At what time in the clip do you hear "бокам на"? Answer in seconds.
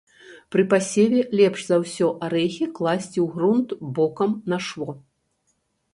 3.99-4.63